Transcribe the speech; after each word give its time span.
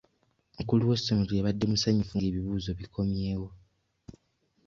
Omukulu 0.57 0.83
w'essomero 0.89 1.31
yabadde 1.35 1.65
musanyufu 1.71 2.13
nga 2.15 2.25
ebibuuzo 2.29 2.71
bikomyewo. 2.79 3.49